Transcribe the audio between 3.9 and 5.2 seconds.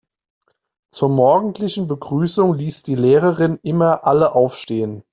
alle aufstehen.